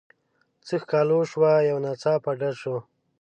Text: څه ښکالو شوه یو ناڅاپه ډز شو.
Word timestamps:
څه 0.65 0.75
ښکالو 0.83 1.19
شوه 1.31 1.51
یو 1.69 1.77
ناڅاپه 1.85 2.31
ډز 2.39 2.55
شو. 2.61 2.77